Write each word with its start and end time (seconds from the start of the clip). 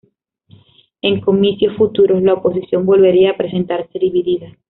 En 1.03 1.21
comicios 1.21 1.77
futuros, 1.77 2.23
la 2.23 2.33
oposición 2.33 2.87
volvería 2.87 3.29
a 3.33 3.37
presentarse 3.37 3.99
dividida. 3.99 4.57